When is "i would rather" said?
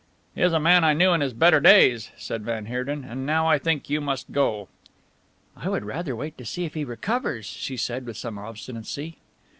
5.55-6.15